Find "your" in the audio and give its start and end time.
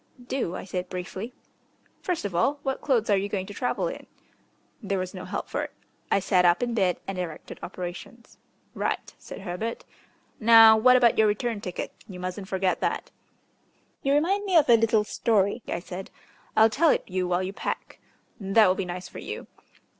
11.19-11.27